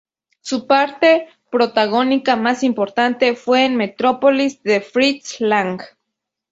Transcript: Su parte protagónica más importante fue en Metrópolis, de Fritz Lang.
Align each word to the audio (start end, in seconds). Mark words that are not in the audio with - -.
Su 0.39 0.65
parte 0.65 1.27
protagónica 1.51 2.35
más 2.35 2.63
importante 2.63 3.35
fue 3.35 3.65
en 3.65 3.75
Metrópolis, 3.75 4.63
de 4.63 4.81
Fritz 4.81 5.39
Lang. 5.41 5.79